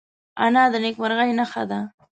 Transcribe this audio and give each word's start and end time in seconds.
انا 0.45 0.63
د 0.73 0.75
نیکمرغۍ 0.83 1.31
نښه 1.39 1.63
ده 1.69 1.79